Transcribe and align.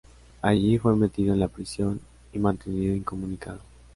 Allí 0.41 0.79
fue 0.79 0.95
metido 0.95 1.31
en 1.35 1.39
la 1.41 1.47
prisión 1.47 2.01
y 2.33 2.39
mantenido 2.39 2.95
incomunicado. 2.95 3.59